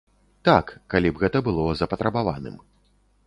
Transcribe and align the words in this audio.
Так, 0.47 0.71
калі 0.93 1.11
б 1.17 1.21
гэта 1.25 1.37
было 1.47 1.67
запатрабаваным. 1.81 2.55